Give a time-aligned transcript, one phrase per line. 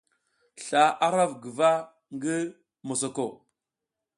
[0.65, 1.71] Sla ara huf guva
[2.15, 2.37] ngi
[2.87, 3.27] mosako.